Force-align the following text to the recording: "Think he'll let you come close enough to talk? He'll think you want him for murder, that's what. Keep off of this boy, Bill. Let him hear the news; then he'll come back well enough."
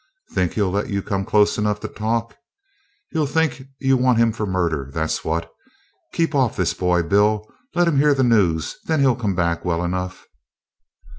"Think 0.31 0.53
he'll 0.53 0.71
let 0.71 0.89
you 0.89 1.03
come 1.03 1.25
close 1.25 1.59
enough 1.59 1.79
to 1.81 1.87
talk? 1.87 2.35
He'll 3.11 3.27
think 3.27 3.67
you 3.77 3.97
want 3.97 4.17
him 4.17 4.31
for 4.31 4.47
murder, 4.47 4.89
that's 4.91 5.23
what. 5.23 5.53
Keep 6.11 6.33
off 6.33 6.53
of 6.53 6.57
this 6.57 6.73
boy, 6.73 7.03
Bill. 7.03 7.47
Let 7.75 7.87
him 7.87 7.97
hear 7.99 8.15
the 8.15 8.23
news; 8.23 8.77
then 8.85 9.01
he'll 9.01 9.13
come 9.15 9.35
back 9.35 9.63
well 9.63 9.83
enough." 9.83 10.25